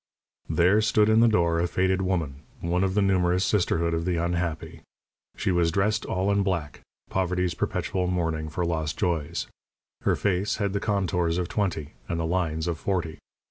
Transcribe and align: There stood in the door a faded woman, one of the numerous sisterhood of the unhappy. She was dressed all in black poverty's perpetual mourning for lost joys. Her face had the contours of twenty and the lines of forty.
There 0.49 0.81
stood 0.81 1.09
in 1.09 1.19
the 1.19 1.27
door 1.27 1.59
a 1.59 1.67
faded 1.67 2.01
woman, 2.01 2.37
one 2.59 2.83
of 2.83 2.95
the 2.95 3.03
numerous 3.03 3.45
sisterhood 3.45 3.93
of 3.93 4.03
the 4.03 4.17
unhappy. 4.17 4.81
She 5.37 5.51
was 5.51 5.71
dressed 5.71 6.07
all 6.07 6.31
in 6.31 6.41
black 6.41 6.81
poverty's 7.11 7.53
perpetual 7.53 8.07
mourning 8.07 8.49
for 8.49 8.65
lost 8.65 8.97
joys. 8.97 9.45
Her 10.01 10.15
face 10.15 10.55
had 10.55 10.73
the 10.73 10.79
contours 10.79 11.37
of 11.37 11.49
twenty 11.49 11.93
and 12.09 12.19
the 12.19 12.25
lines 12.25 12.65
of 12.65 12.79
forty. 12.79 13.19